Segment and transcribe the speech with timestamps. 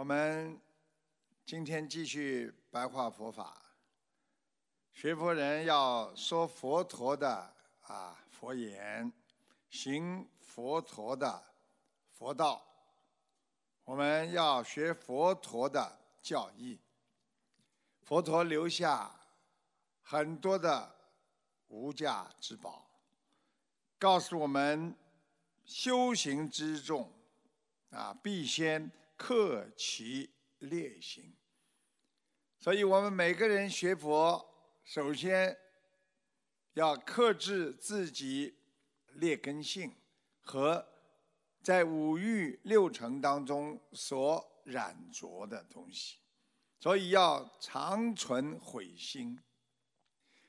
[0.00, 0.58] 我们
[1.44, 3.60] 今天继续白话佛法，
[4.94, 9.12] 学佛人要说佛陀的啊佛言，
[9.68, 11.44] 行佛陀的
[12.12, 12.66] 佛道，
[13.84, 16.80] 我们要学佛陀的教义。
[18.00, 19.14] 佛陀留下
[20.00, 20.96] 很多的
[21.68, 22.90] 无价之宝，
[23.98, 24.96] 告诉我们
[25.66, 27.12] 修行之重
[27.90, 28.90] 啊，必先
[29.20, 30.30] 克其
[30.60, 31.36] 劣行。
[32.58, 34.42] 所以我们每个人学佛，
[34.82, 35.54] 首先
[36.72, 38.56] 要克制自己
[39.12, 39.94] 劣根性
[40.40, 40.86] 和
[41.62, 46.16] 在五欲六尘当中所染着的东西。
[46.78, 49.38] 所以要常存悔心，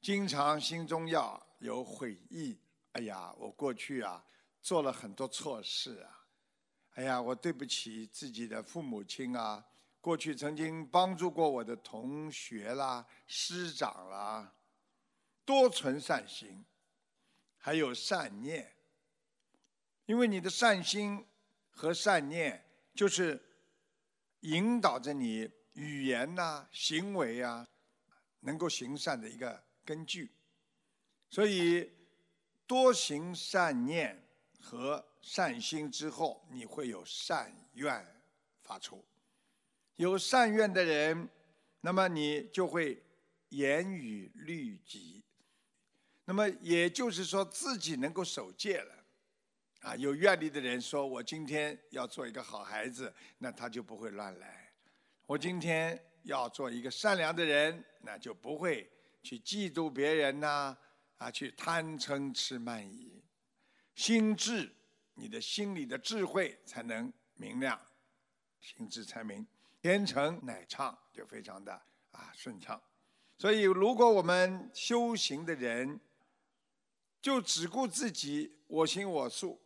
[0.00, 2.58] 经常心中要有悔意。
[2.92, 4.26] 哎呀，我过去啊
[4.60, 6.15] 做了很多错事啊！
[6.96, 9.62] 哎呀，我对不起自己的父母亲啊！
[10.00, 14.54] 过去曾经帮助过我的同学啦、师长啦，
[15.44, 16.64] 多存善心，
[17.58, 18.72] 还有善念。
[20.06, 21.22] 因为你的善心
[21.70, 23.42] 和善念，就是
[24.40, 25.50] 引导着你。
[25.74, 27.68] 语言呐，行为啊，
[28.40, 30.32] 能够行善的一个根据。
[31.28, 31.92] 所以，
[32.66, 34.26] 多行善念
[34.58, 38.06] 和善心之后，你会有善愿
[38.62, 39.04] 发出。
[39.96, 41.28] 有善愿的人，
[41.80, 43.02] 那么你就会
[43.48, 45.24] 严于律己。
[46.26, 48.94] 那么也就是说，自己能够守戒了。
[49.80, 54.72] 啊，有愿力的人说：“我今天要做一个好孩子”，那他就不会乱来。
[55.26, 58.88] 我今天要做一个善良的人，那就不会
[59.24, 60.76] 去嫉妒别人呐，
[61.16, 63.20] 啊，去贪嗔痴慢疑。
[63.96, 64.72] 心智，
[65.16, 67.80] 你的心里的智慧才能明亮，
[68.60, 69.46] 心智才明，
[69.80, 71.72] 言成乃畅，就非常的
[72.12, 72.80] 啊顺畅。
[73.38, 75.98] 所以，如果我们修行的人
[77.20, 79.60] 就只顾自己我行我素，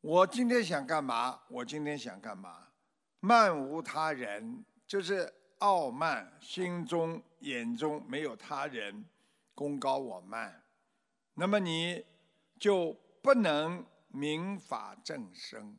[0.00, 2.68] 我今天想干嘛，我今天想干嘛。
[3.20, 9.04] 慢无他人，就是傲慢，心中眼中没有他人，
[9.54, 10.62] 功高我慢，
[11.34, 12.04] 那么你
[12.60, 15.78] 就不能明法正生，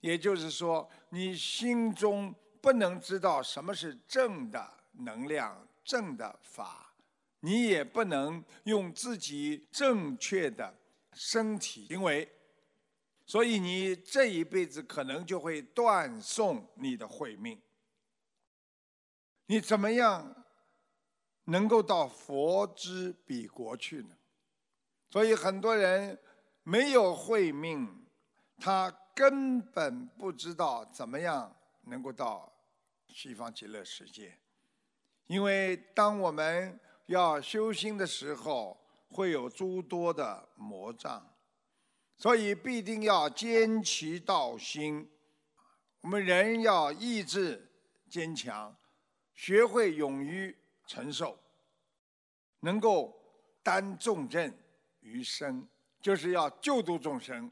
[0.00, 6.94] 也就是说，你心中不能知道什么是正的能量、正的法，
[7.40, 10.74] 你也不能用自己正确的
[11.12, 12.28] 身体行为。
[13.24, 17.60] 所以你这一辈子可能就会断送你的慧命。
[19.46, 20.44] 你怎么样
[21.44, 24.16] 能够到佛之彼国去呢？
[25.10, 26.18] 所以很多人
[26.68, 28.04] 没有慧命，
[28.58, 32.52] 他根本不知道怎么样能够到
[33.06, 34.36] 西方极乐世界。
[35.28, 41.24] 因为当我们要修心的时候，会有诸多的魔障。
[42.16, 45.08] 所以必定要坚其道心，
[46.00, 47.70] 我们人要意志
[48.10, 48.76] 坚强，
[49.34, 51.38] 学会勇于承受，
[52.58, 53.16] 能够
[53.62, 54.52] 担重任
[54.98, 55.68] 于生，
[56.06, 57.50] 就是要救度众生，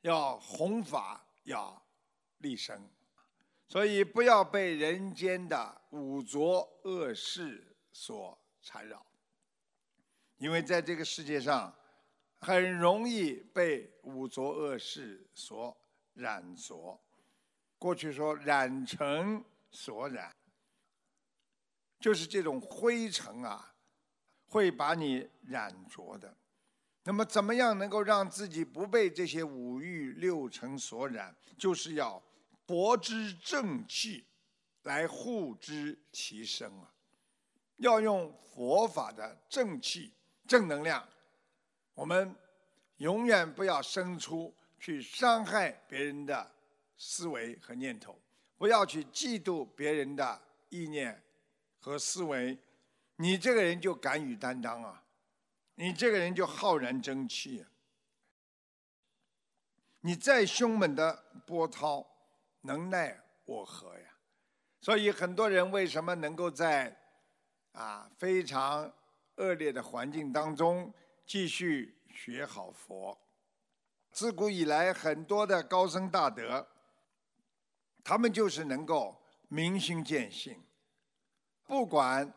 [0.00, 1.86] 要弘法，要
[2.38, 2.80] 立身。
[3.68, 9.04] 所以不要被人间的五浊恶事所缠绕，
[10.38, 11.70] 因为在这个世界上。
[12.40, 15.74] 很容易被五浊恶世所
[16.12, 17.00] 染着，
[17.78, 20.30] 过去说染尘所染，
[21.98, 23.74] 就是这种灰尘啊，
[24.46, 26.36] 会把你染着的。
[27.06, 31.36] 那么，怎么样能够让自己不被这些五欲六尘所染？
[31.56, 32.22] 就是要
[32.64, 34.24] 博之正气，
[34.84, 36.90] 来护之其身啊！
[37.76, 40.14] 要用佛法的正气、
[40.48, 41.06] 正能量。
[41.92, 42.34] 我们
[42.96, 46.50] 永远不要生出去伤害别人的
[46.96, 48.18] 思维和念头，
[48.56, 50.40] 不要去嫉妒别人的
[50.70, 51.22] 意念
[51.78, 52.58] 和思维，
[53.16, 55.03] 你这个人就敢于担当啊，
[55.74, 57.64] 你这个人就浩然正气。
[60.00, 62.06] 你再凶猛的波涛，
[62.60, 64.10] 能奈我何呀？
[64.80, 66.94] 所以很多人为什么能够在
[67.72, 68.92] 啊非常
[69.36, 70.92] 恶劣的环境当中？
[71.26, 73.18] 继续学好佛。
[74.12, 76.68] 自古以来，很多的高僧大德，
[78.04, 80.62] 他们就是能够明心见性，
[81.64, 82.30] 不管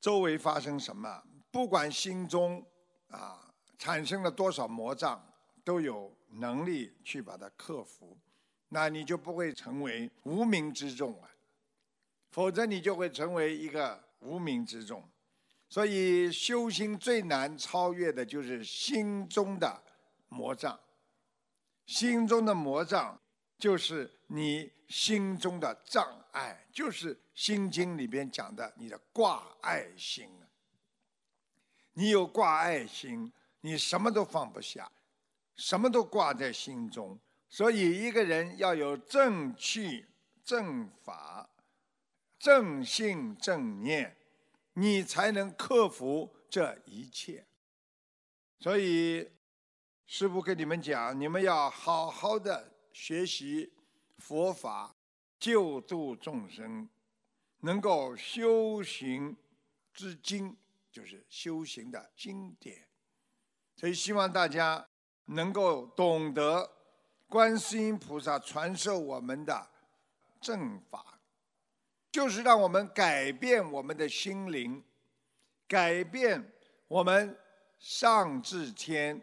[0.00, 1.22] 周围发生什么，
[1.54, 2.60] 不管心中
[3.10, 5.24] 啊产生了多少魔障，
[5.62, 8.18] 都有能力去把它克服。
[8.70, 11.30] 那你就不会成为无名之众啊，
[12.32, 15.08] 否则你就会成为一个无名之众。
[15.68, 19.80] 所以修心最难超越的就是心中的
[20.26, 20.76] 魔障，
[21.86, 23.16] 心中的魔障
[23.56, 30.50] 就是你心中的障碍，就是《心经》里边讲的你的挂碍心啊。
[31.94, 33.32] 你有挂爱心，
[33.62, 34.92] 你什么都放不下，
[35.56, 37.18] 什么都挂在心中。
[37.48, 40.06] 所以一个人要有正气、
[40.44, 41.48] 正法、
[42.38, 44.16] 正信、正念。
[44.76, 47.46] 你才能克服这一切。
[48.58, 49.30] 所以，
[50.04, 53.72] 师父跟你们讲，你们要好好的学习
[54.18, 54.96] 佛法，
[55.38, 56.88] 救度众生，
[57.60, 59.36] 能够修行
[59.92, 60.56] 之经，
[60.94, 62.86] 就是修行的经典。
[63.74, 64.86] 所以，希望大家
[65.24, 66.70] 能够懂得
[67.26, 69.68] 观世音菩萨传授我们的
[70.40, 71.18] 正法。
[72.12, 74.80] 就是让我们改变我们的心灵，
[75.66, 76.52] 改变
[76.86, 77.36] 我们
[77.80, 79.20] 上至天，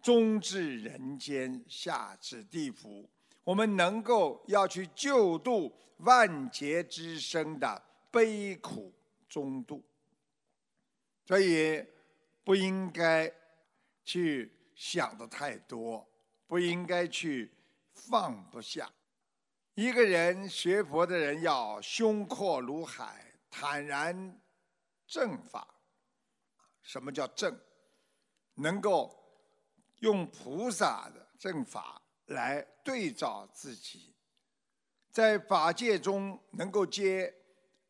[0.00, 3.10] 中至人间，下至地府，
[3.42, 7.82] 我们能够要去救度万劫之生的
[8.12, 8.92] 悲苦
[9.28, 9.82] 中度，
[11.24, 11.84] 所以
[12.42, 13.32] 不应该
[14.04, 16.06] 去想的太多，
[16.46, 17.50] 不应该去
[17.92, 18.90] 放不下。
[19.74, 24.40] 一个人学佛的人要胸阔如海，坦然
[25.06, 25.66] 正法。
[26.82, 27.58] 什么叫正？
[28.56, 29.12] 能够
[30.00, 34.14] 用菩萨的正法来对照自己，
[35.10, 37.34] 在法界中能够接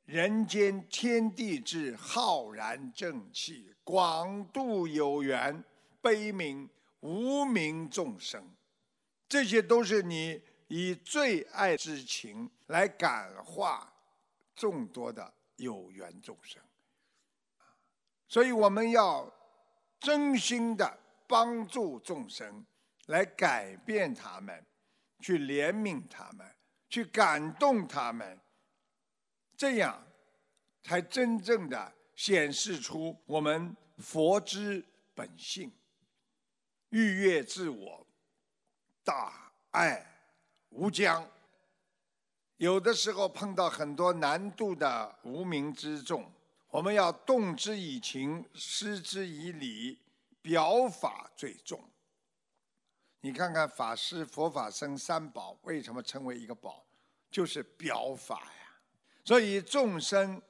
[0.05, 5.65] 人间天地之浩然正气，广度有缘、
[6.01, 6.69] 悲悯
[7.01, 8.55] 无名众生。
[9.29, 10.43] 这些都是你。
[10.69, 13.93] 以最爱之情来感化
[14.57, 16.61] 众多的有缘众生，
[18.27, 19.31] 所以我们要
[20.01, 20.99] 真心的
[21.29, 22.65] 帮助众生，
[23.07, 24.65] 来改变他们，
[25.21, 26.51] 去怜悯他们，
[26.89, 28.41] 去感动他们，
[29.57, 30.03] 这样
[30.83, 34.85] 才真正的显示出我们佛之
[35.15, 35.73] 本性，
[36.91, 38.07] 愉悦自我，
[39.03, 40.11] 大爱。
[40.77, 41.25] 无疆，
[42.57, 46.29] 有的时候碰到很多难度的无名之众，
[46.69, 50.01] 我们要动之以情，施之以理，
[50.43, 51.89] 表法最重。
[53.21, 56.85] 你看看法师、佛法僧三宝为什么称为一个宝？
[57.31, 58.64] 就是表法呀。
[59.25, 60.41] 所以众生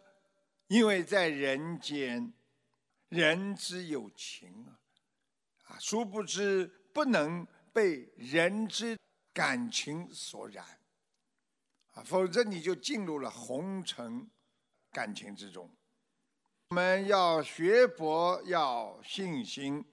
[0.67, 2.33] 因为在人间，
[3.09, 4.79] 人之有情啊，
[5.69, 8.99] 啊，殊不知不能被人之。
[9.35, 10.65] 感情所染，
[11.91, 14.31] 啊，否则你就进入了红尘
[14.93, 15.69] 感情之中。
[16.69, 19.85] 我们要学佛，要信心，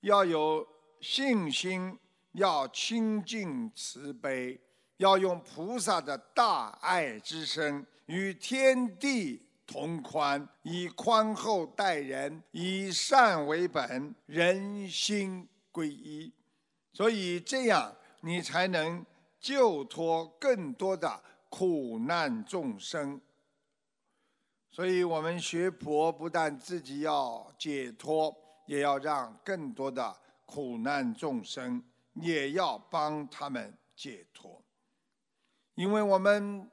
[0.00, 0.66] 要有
[1.00, 1.96] 信心，
[2.32, 4.60] 要清净慈悲，
[4.96, 16.30] 要用菩萨的大爱之身与天地同宽，以宽厚待人，以善为本，人心归一。
[16.92, 17.96] 所以这样。
[18.24, 19.04] 你才能
[19.40, 23.20] 救脱更多的苦难众生。
[24.70, 28.32] 所以我们学佛不但自己要解脱，
[28.68, 30.16] 也要让更多的
[30.46, 31.82] 苦难众生
[32.14, 34.62] 也要帮他们解脱。
[35.74, 36.70] 因为我们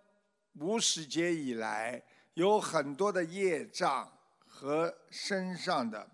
[0.60, 4.12] 无始劫以来有很多的业障
[4.46, 6.10] 和身上的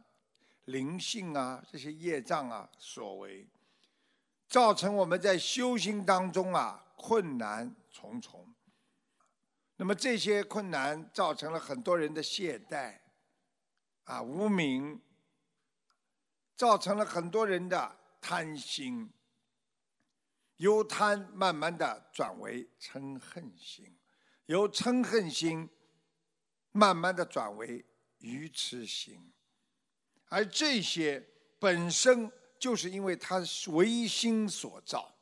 [0.66, 3.48] 灵性啊，这些业障啊所为。
[4.48, 8.54] 造成我们在修行当中啊困难重重，
[9.78, 13.00] 那么这些困难造成了很多人的懈怠，
[14.04, 15.02] 啊无名，
[16.56, 19.12] 造成了很多人的贪心，
[20.58, 23.98] 由贪慢慢的转为嗔恨心，
[24.46, 25.70] 由嗔恨心
[26.72, 27.86] 慢慢的转为
[28.20, 29.32] 愚痴心，
[30.30, 31.28] 而这些
[31.60, 32.32] 本身。
[32.58, 35.14] 就是因为他唯心所造，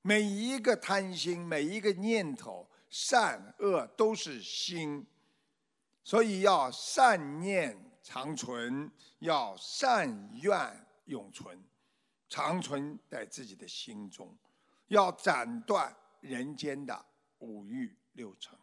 [0.00, 5.04] 每一个贪心，每一个念头，善恶都是心，
[6.04, 11.60] 所以要善念长存，要善愿永存，
[12.28, 14.34] 长存在自己的心中，
[14.86, 17.04] 要斩断人间的
[17.40, 18.58] 五欲六成。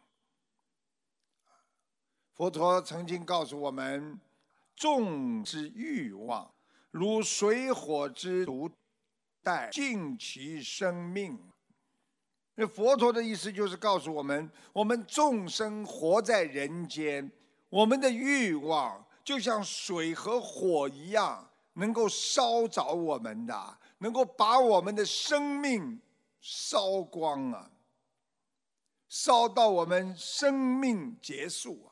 [2.34, 4.18] 佛陀曾经告诉我们，
[4.74, 6.52] 众之欲望。
[6.90, 8.70] 如水火之毒，
[9.44, 11.38] 殆尽其生命。
[12.54, 17.30] 那佛陀的意思就是告诉我们：我们众生活在人间，
[17.68, 26.00] 我们的欲望就像水和火一样，能够烧着我们的，能够把我们的生命
[26.40, 27.70] 烧光啊，
[29.10, 31.90] 烧到我们生命结束啊。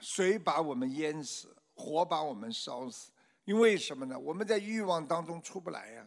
[0.00, 3.10] 水把我们淹死，火把我们烧死，
[3.44, 4.16] 因为什么呢？
[4.16, 6.06] 我们在欲望当中出不来呀。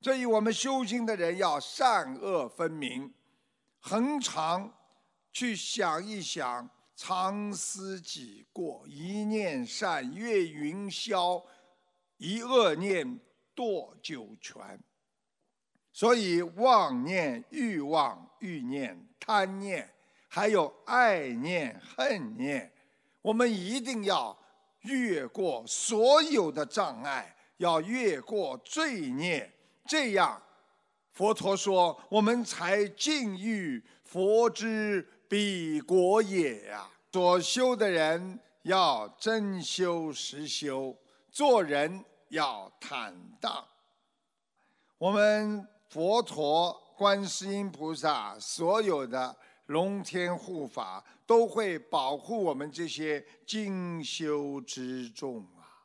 [0.00, 3.12] 所以我们修心的人要善恶分明，
[3.80, 4.72] 恒常
[5.30, 11.44] 去想一想，常思己过，一念善越云霄，
[12.16, 13.20] 一恶念
[13.54, 14.82] 堕九泉。
[15.98, 19.92] 所以妄念、欲望、欲念、贪念，
[20.28, 22.72] 还有爱念、恨念。
[23.20, 24.38] 我们一定要
[24.82, 29.52] 越过所有的障碍，要越过罪孽，
[29.86, 30.40] 这样
[31.14, 36.88] 佛陀说，我们才进入佛之彼国也呀。
[37.10, 40.96] 所修的人要真修实修，
[41.32, 43.66] 做人要坦荡。
[44.96, 49.36] 我们佛陀、观世音菩萨所有的。
[49.66, 55.84] 龙天护法都会保护我们这些精修之众啊，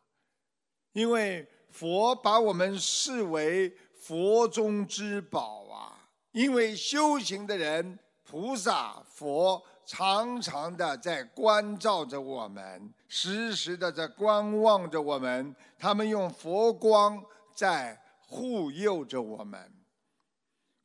[0.94, 6.00] 因为佛把我们视为佛中之宝啊。
[6.32, 17.22] 因为修行的人，菩萨、佛常常的在关照着我们，时时的在观望着我们，他们用佛光
[17.54, 19.70] 在护佑着我们。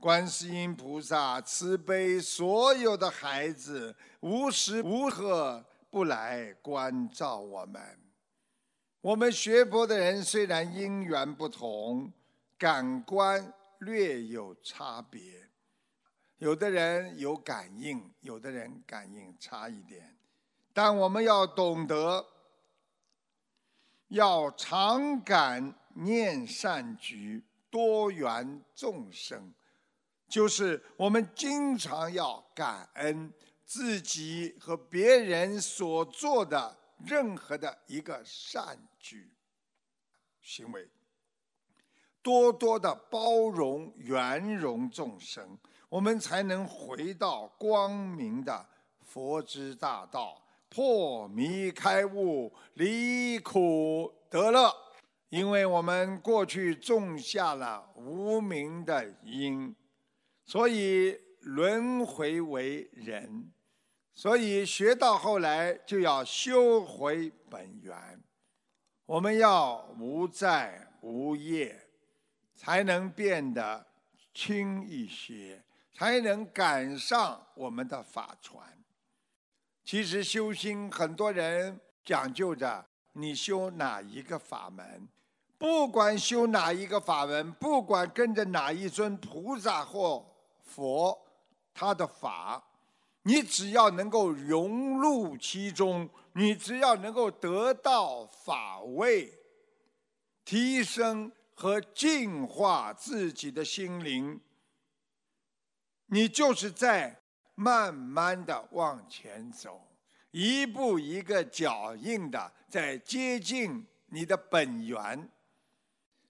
[0.01, 7.83] 观世音菩萨慈悲所有的孩子，无时无刻不来关照我们。
[9.01, 12.13] 我们学佛的人虽然因缘不同，
[12.57, 15.49] 感官略有差别，
[16.37, 20.17] 有的人有感应，有的人感应差一点，
[20.73, 22.25] 但我们要懂得，
[24.09, 29.53] 要常感念善举，多缘众生。
[30.29, 33.33] 就是我们经常要感恩
[33.65, 39.31] 自己和别人所做的任何的一个善举
[40.41, 40.89] 行为，
[42.23, 45.59] 多多的包容圆融众生，
[45.89, 48.67] 我们才能回到光明的
[49.01, 54.75] 佛之大道，破迷开悟，离苦得乐。
[55.31, 59.75] 因为我们过去种下了无名的因。
[60.49, 63.53] 所以轮回为人，
[64.15, 67.95] 所以学到后来就要修回本源。
[69.05, 71.79] 我们要无债无业，
[72.57, 73.87] 才能变得
[74.33, 75.63] 轻一些，
[75.93, 78.65] 才能赶上我们的法船。
[79.85, 85.07] 其实修心，很多人讲究着你修哪一个法门，
[85.59, 90.25] 不管修哪一个法门，不管跟着哪一尊菩萨或。
[90.69, 91.19] 佛
[91.73, 92.63] 他的法，
[93.23, 99.33] 你只要能够融入其中，你只要能够得到法味，
[100.45, 104.41] 提升和净化自己的心灵，
[106.07, 107.21] 你就是在
[107.55, 109.89] 慢慢的往前走，
[110.31, 115.29] 一步一个脚印的在接近你的本源。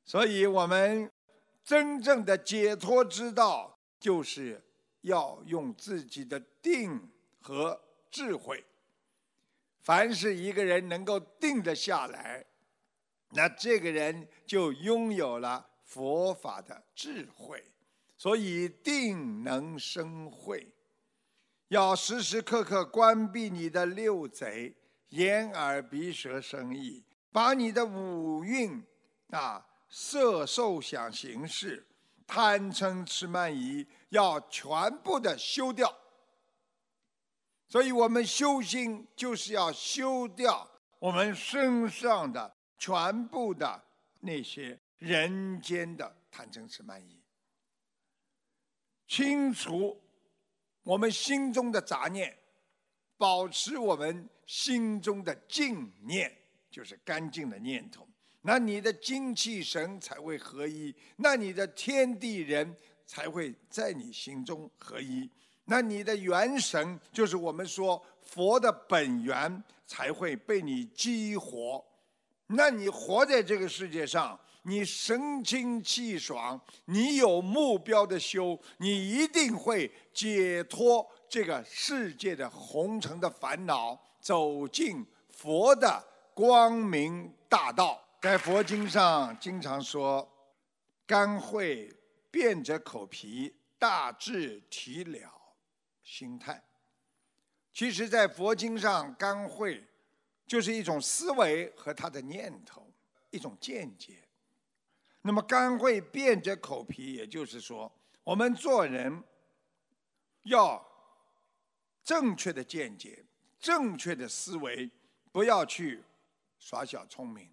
[0.04, 1.11] 所以，我们
[1.62, 3.77] 真正的解脱之道。
[3.98, 4.62] 就是
[5.02, 8.64] 要用自己的定和智慧。
[9.80, 12.44] 凡是一个人能够定得下来，
[13.30, 17.64] 那这个人就拥有了佛法的智慧。
[18.20, 20.66] 所以定能生慧，
[21.68, 24.74] 要时时刻刻关闭你的六贼：
[25.10, 28.82] 眼、耳、鼻、舌、身、意，把你的五蕴
[29.30, 31.86] 啊，色、受、想、行、识。
[32.28, 35.92] 贪嗔痴慢疑要全部的修掉，
[37.66, 40.68] 所以我们修心就是要修掉
[40.99, 43.82] 我们身上的全部的
[44.20, 47.18] 那些人间的贪嗔痴慢疑，
[49.06, 49.99] 清除
[50.82, 52.37] 我们心中的杂念，
[53.16, 56.35] 保持我们心中的净念，
[56.70, 58.07] 就是干净的念头。
[58.48, 62.74] 那你的精气神才会合一，那你的天地人
[63.06, 65.28] 才会在你心中合一，
[65.66, 71.84] 那你的元神就是我们说佛的本源才会被你激活，
[72.46, 86.02] 那你活在这个世界上，你神清气爽，你有目标的修，你一定会解脱这个世界的红尘的烦恼，走进佛的
[86.32, 88.02] 光明大道。
[88.20, 90.28] 在佛经上经常说
[91.06, 91.94] ：“肝会
[92.32, 95.32] 变者口皮，大智体了
[96.02, 96.60] 心态。”
[97.72, 99.87] 其实，在佛经上，肝会
[100.48, 102.92] 就是一种思维和他的念头，
[103.30, 104.25] 一种见解。
[105.22, 107.92] 那么，肝会变着口皮，也就是说，
[108.25, 109.22] 我们做人
[110.42, 110.84] 要
[112.02, 113.25] 正确的见解、
[113.60, 114.90] 正确的思维，
[115.30, 116.02] 不要去
[116.58, 117.48] 耍小聪明，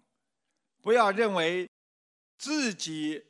[0.86, 1.68] 不要认为
[2.38, 3.20] 自己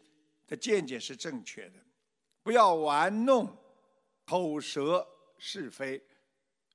[0.47, 1.81] 的见解是正确的，
[2.43, 3.51] 不要玩弄
[4.27, 5.09] 口舌
[5.39, 5.99] 是非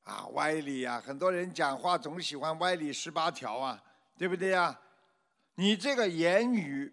[0.01, 0.99] 啊、歪理啊。
[0.99, 3.79] 很多人讲话总喜欢歪理十八条啊，
[4.17, 4.75] 对不对呀？
[5.53, 6.91] 你这个言语。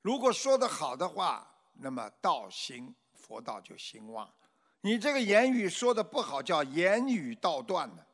[0.00, 4.32] 如果说的好的话，那么道兴，佛道就兴旺。
[4.80, 8.06] 你这个言语说的不好，叫言语道断的。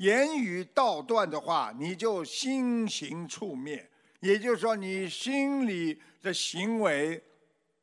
[0.00, 3.86] 言语道断的话，你就心行处灭，
[4.20, 7.22] 也就是说，你心里的行为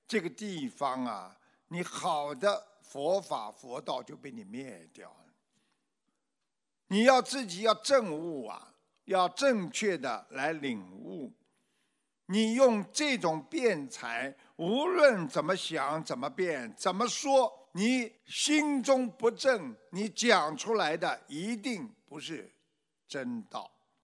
[0.08, 5.32] 这个地方啊，你好的佛法佛道就被你灭掉了。
[6.88, 8.74] 你要自己要正悟啊，
[9.06, 11.32] 要正确的来领悟。
[12.26, 22.50] 你用这种辩才，无论怎么想、怎么辩、怎么说，你心中不正，你讲出来的一定不是
[23.08, 23.77] 真道。